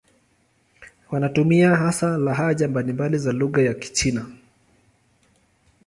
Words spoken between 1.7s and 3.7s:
hasa lahaja mbalimbali za lugha